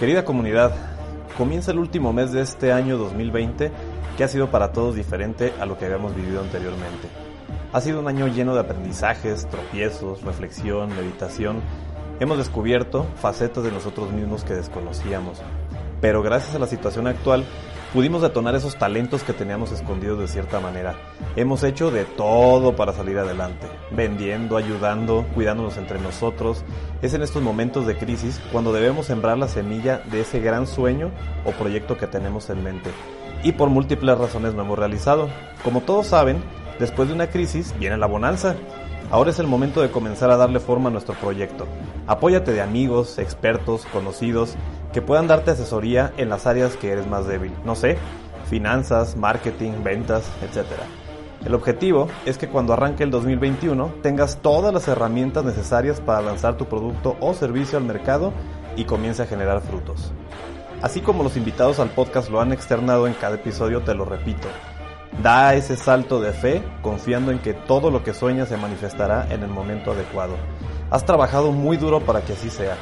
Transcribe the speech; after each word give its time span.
Querida 0.00 0.24
comunidad, 0.24 0.72
comienza 1.36 1.72
el 1.72 1.78
último 1.78 2.14
mes 2.14 2.32
de 2.32 2.40
este 2.40 2.72
año 2.72 2.96
2020 2.96 3.70
que 4.16 4.24
ha 4.24 4.28
sido 4.28 4.50
para 4.50 4.72
todos 4.72 4.94
diferente 4.94 5.52
a 5.60 5.66
lo 5.66 5.76
que 5.76 5.84
habíamos 5.84 6.16
vivido 6.16 6.40
anteriormente. 6.40 7.06
Ha 7.70 7.82
sido 7.82 8.00
un 8.00 8.08
año 8.08 8.26
lleno 8.26 8.54
de 8.54 8.60
aprendizajes, 8.60 9.46
tropiezos, 9.50 10.22
reflexión, 10.22 10.88
meditación. 10.96 11.60
Hemos 12.18 12.38
descubierto 12.38 13.08
facetas 13.16 13.62
de 13.62 13.72
nosotros 13.72 14.10
mismos 14.10 14.42
que 14.42 14.54
desconocíamos. 14.54 15.42
Pero 16.00 16.22
gracias 16.22 16.54
a 16.54 16.58
la 16.58 16.66
situación 16.66 17.06
actual, 17.06 17.44
pudimos 17.92 18.22
detonar 18.22 18.54
esos 18.54 18.76
talentos 18.76 19.22
que 19.22 19.32
teníamos 19.32 19.72
escondidos 19.72 20.18
de 20.18 20.28
cierta 20.28 20.60
manera. 20.60 20.96
Hemos 21.36 21.62
hecho 21.62 21.90
de 21.90 22.04
todo 22.04 22.76
para 22.76 22.92
salir 22.92 23.18
adelante, 23.18 23.66
vendiendo, 23.90 24.56
ayudando, 24.56 25.26
cuidándonos 25.34 25.76
entre 25.76 26.00
nosotros. 26.00 26.64
Es 27.02 27.14
en 27.14 27.22
estos 27.22 27.42
momentos 27.42 27.86
de 27.86 27.96
crisis 27.96 28.40
cuando 28.52 28.72
debemos 28.72 29.06
sembrar 29.06 29.38
la 29.38 29.48
semilla 29.48 29.98
de 30.10 30.22
ese 30.22 30.40
gran 30.40 30.66
sueño 30.66 31.10
o 31.44 31.52
proyecto 31.52 31.96
que 31.96 32.06
tenemos 32.06 32.48
en 32.50 32.62
mente. 32.62 32.90
Y 33.42 33.52
por 33.52 33.70
múltiples 33.70 34.18
razones 34.18 34.54
no 34.54 34.62
hemos 34.62 34.78
realizado. 34.78 35.28
Como 35.64 35.80
todos 35.80 36.06
saben, 36.06 36.42
después 36.78 37.08
de 37.08 37.14
una 37.14 37.28
crisis 37.28 37.74
viene 37.78 37.96
la 37.96 38.06
bonanza. 38.06 38.54
Ahora 39.10 39.30
es 39.30 39.40
el 39.40 39.48
momento 39.48 39.82
de 39.82 39.90
comenzar 39.90 40.30
a 40.30 40.36
darle 40.36 40.60
forma 40.60 40.88
a 40.88 40.92
nuestro 40.92 41.14
proyecto. 41.14 41.66
Apóyate 42.06 42.52
de 42.52 42.60
amigos, 42.60 43.18
expertos, 43.18 43.84
conocidos, 43.92 44.54
que 44.92 45.02
puedan 45.02 45.26
darte 45.26 45.50
asesoría 45.50 46.12
en 46.16 46.28
las 46.28 46.46
áreas 46.46 46.76
que 46.76 46.92
eres 46.92 47.08
más 47.08 47.26
débil. 47.26 47.52
No 47.64 47.74
sé, 47.74 47.98
finanzas, 48.48 49.16
marketing, 49.16 49.82
ventas, 49.82 50.30
etc. 50.42 50.64
El 51.44 51.54
objetivo 51.54 52.06
es 52.24 52.38
que 52.38 52.48
cuando 52.48 52.72
arranque 52.72 53.02
el 53.02 53.10
2021 53.10 53.94
tengas 54.00 54.42
todas 54.42 54.72
las 54.72 54.86
herramientas 54.86 55.44
necesarias 55.44 56.00
para 56.00 56.22
lanzar 56.22 56.56
tu 56.56 56.66
producto 56.66 57.16
o 57.18 57.34
servicio 57.34 57.78
al 57.78 57.84
mercado 57.84 58.32
y 58.76 58.84
comience 58.84 59.22
a 59.22 59.26
generar 59.26 59.60
frutos. 59.60 60.12
Así 60.82 61.00
como 61.00 61.24
los 61.24 61.36
invitados 61.36 61.80
al 61.80 61.90
podcast 61.90 62.30
lo 62.30 62.40
han 62.40 62.52
externado 62.52 63.08
en 63.08 63.14
cada 63.14 63.34
episodio, 63.34 63.82
te 63.82 63.92
lo 63.92 64.04
repito. 64.04 64.46
Da 65.22 65.54
ese 65.54 65.76
salto 65.76 66.18
de 66.18 66.32
fe 66.32 66.62
confiando 66.80 67.30
en 67.30 67.40
que 67.40 67.52
todo 67.52 67.90
lo 67.90 68.02
que 68.02 68.14
sueñas 68.14 68.48
se 68.48 68.56
manifestará 68.56 69.26
en 69.30 69.42
el 69.42 69.50
momento 69.50 69.92
adecuado. 69.92 70.36
Has 70.90 71.04
trabajado 71.04 71.52
muy 71.52 71.76
duro 71.76 72.00
para 72.00 72.22
que 72.22 72.32
así 72.32 72.48
sea. 72.48 72.76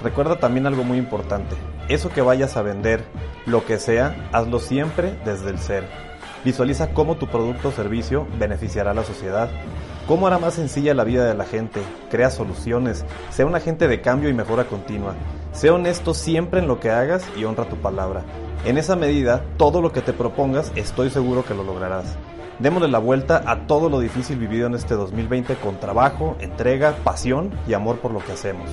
Recuerda 0.00 0.38
también 0.38 0.68
algo 0.68 0.84
muy 0.84 0.98
importante. 0.98 1.56
Eso 1.88 2.10
que 2.10 2.22
vayas 2.22 2.56
a 2.56 2.62
vender, 2.62 3.02
lo 3.44 3.66
que 3.66 3.80
sea, 3.80 4.28
hazlo 4.30 4.60
siempre 4.60 5.18
desde 5.24 5.50
el 5.50 5.58
ser. 5.58 5.84
Visualiza 6.44 6.94
cómo 6.94 7.16
tu 7.16 7.26
producto 7.26 7.70
o 7.70 7.72
servicio 7.72 8.24
beneficiará 8.38 8.92
a 8.92 8.94
la 8.94 9.04
sociedad, 9.04 9.50
cómo 10.06 10.28
hará 10.28 10.38
más 10.38 10.54
sencilla 10.54 10.94
la 10.94 11.02
vida 11.02 11.24
de 11.24 11.34
la 11.34 11.44
gente, 11.44 11.82
crea 12.08 12.30
soluciones, 12.30 13.04
sea 13.30 13.46
un 13.46 13.56
agente 13.56 13.88
de 13.88 14.00
cambio 14.00 14.30
y 14.30 14.34
mejora 14.34 14.64
continua. 14.64 15.16
Sé 15.52 15.68
honesto 15.70 16.14
siempre 16.14 16.60
en 16.60 16.68
lo 16.68 16.78
que 16.78 16.90
hagas 16.90 17.24
y 17.36 17.44
honra 17.44 17.68
tu 17.68 17.76
palabra. 17.76 18.24
En 18.64 18.78
esa 18.78 18.94
medida, 18.94 19.44
todo 19.56 19.82
lo 19.82 19.92
que 19.92 20.00
te 20.00 20.12
propongas, 20.12 20.70
estoy 20.76 21.10
seguro 21.10 21.44
que 21.44 21.54
lo 21.54 21.64
lograrás. 21.64 22.16
Démosle 22.60 22.88
la 22.88 22.98
vuelta 22.98 23.42
a 23.46 23.66
todo 23.66 23.88
lo 23.88 24.00
difícil 24.00 24.38
vivido 24.38 24.68
en 24.68 24.74
este 24.74 24.94
2020 24.94 25.56
con 25.56 25.80
trabajo, 25.80 26.36
entrega, 26.40 26.94
pasión 27.02 27.50
y 27.66 27.72
amor 27.72 27.98
por 27.98 28.12
lo 28.12 28.20
que 28.20 28.32
hacemos. 28.32 28.68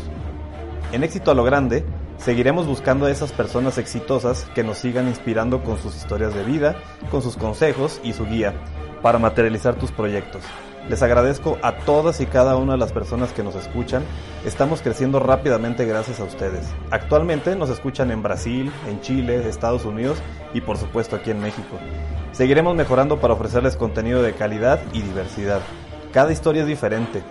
En 0.92 1.04
éxito 1.04 1.32
a 1.32 1.36
lo 1.36 1.44
grande, 1.44 1.84
seguiremos 2.18 2.68
buscando 2.68 3.08
a 3.08 3.12
esas 3.12 3.32
personas 3.32 3.78
exitosas 3.78 4.46
que 4.54 4.64
nos 4.64 4.78
sigan 4.78 5.08
inspirando 5.08 5.64
con 5.64 5.78
sus 5.80 5.96
historias 5.96 6.34
de 6.36 6.44
vida, 6.44 6.76
con 7.10 7.22
sus 7.22 7.38
consejos 7.38 8.00
y 8.04 8.14
su 8.14 8.26
guía 8.26 8.54
para 9.02 9.20
materializar 9.20 9.76
tus 9.76 9.92
proyectos. 9.92 10.44
Les 10.90 11.02
agradezco 11.02 11.58
a 11.62 11.74
todas 11.80 12.22
y 12.22 12.26
cada 12.26 12.56
una 12.56 12.74
de 12.74 12.78
las 12.78 12.94
personas 12.94 13.34
que 13.34 13.44
nos 13.44 13.56
escuchan. 13.56 14.04
Estamos 14.46 14.82
creciendo 14.82 15.20
rápidamente 15.20 15.86
gracias 15.86 16.22
a 16.22 16.24
ustedes. 16.24 16.66
Actualmente 16.92 17.56
nos 17.58 17.70
escuchan 17.70 18.10
en 18.10 18.24
Brasil, 18.24 18.72
en 18.88 19.02
Chile, 19.02 19.48
Estados 19.50 19.84
Unidos 19.84 20.20
y 20.54 20.62
por 20.62 20.78
supuesto 20.78 21.18
aquí 21.18 21.32
en 21.32 21.42
México. 21.42 21.78
Seguiremos 22.32 22.76
mejorando 22.76 23.20
para 23.20 23.34
ofrecerles 23.34 23.76
contenido 23.76 24.24
de 24.24 24.34
calidad 24.34 24.80
y 24.94 25.02
diversidad. 25.02 25.60
Cada 26.14 26.32
historia 26.32 26.62
es 26.62 26.68
diferente. 26.68 27.22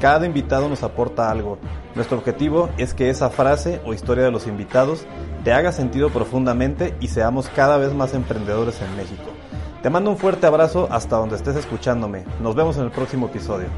Cada 0.00 0.26
invitado 0.26 0.68
nos 0.68 0.82
aporta 0.82 1.30
algo. 1.30 1.58
Nuestro 1.94 2.18
objetivo 2.18 2.68
es 2.76 2.92
que 2.92 3.08
esa 3.08 3.30
frase 3.30 3.80
o 3.86 3.94
historia 3.94 4.24
de 4.24 4.30
los 4.30 4.46
invitados 4.46 5.06
te 5.42 5.54
haga 5.54 5.72
sentido 5.72 6.10
profundamente 6.10 6.94
y 7.00 7.08
seamos 7.08 7.48
cada 7.48 7.78
vez 7.78 7.94
más 7.94 8.12
emprendedores 8.12 8.82
en 8.82 8.94
México. 8.94 9.30
Te 9.86 9.90
mando 9.90 10.10
un 10.10 10.18
fuerte 10.18 10.48
abrazo 10.48 10.88
hasta 10.90 11.14
donde 11.14 11.36
estés 11.36 11.54
escuchándome. 11.54 12.24
Nos 12.40 12.56
vemos 12.56 12.76
en 12.76 12.82
el 12.82 12.90
próximo 12.90 13.26
episodio. 13.26 13.68